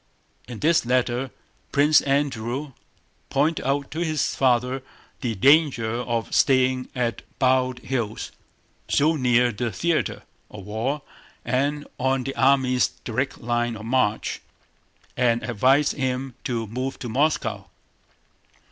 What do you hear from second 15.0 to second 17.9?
and advised him to move to Moscow.